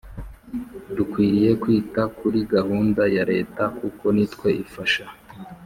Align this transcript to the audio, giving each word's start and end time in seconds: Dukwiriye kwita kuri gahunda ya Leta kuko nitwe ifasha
Dukwiriye 0.95 1.51
kwita 1.61 2.01
kuri 2.17 2.39
gahunda 2.53 3.03
ya 3.15 3.23
Leta 3.31 3.63
kuko 3.79 4.05
nitwe 4.15 4.49
ifasha 4.63 5.05